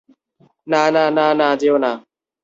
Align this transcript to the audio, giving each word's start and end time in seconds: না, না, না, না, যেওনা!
না, 0.67 0.83
না, 0.95 1.03
না, 1.17 1.25
না, 1.33 1.47
যেওনা! 1.55 1.91